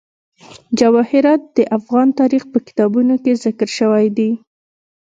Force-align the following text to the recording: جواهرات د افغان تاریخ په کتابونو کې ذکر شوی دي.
جواهرات 0.79 1.41
د 1.57 1.59
افغان 1.77 2.07
تاریخ 2.19 2.43
په 2.51 2.59
کتابونو 2.67 3.13
کې 3.23 3.39
ذکر 3.45 3.67
شوی 3.79 4.05
دي. 4.17 4.29